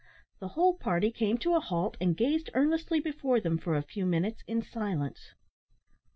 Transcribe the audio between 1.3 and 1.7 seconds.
to a